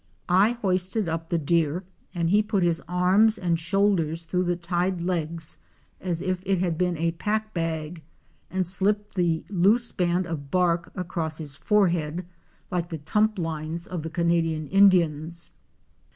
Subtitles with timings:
[0.33, 1.83] I hoisted up the deer
[2.15, 5.59] and he put his arms and shoulders through the tied legs
[5.99, 8.01] as if it had been a pack bag
[8.49, 12.25] and slipped the loose band of bark across his forehead,
[12.71, 15.51] like the tump lines of the Canadian Indians.